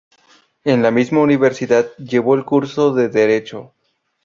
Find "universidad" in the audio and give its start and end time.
1.21-1.95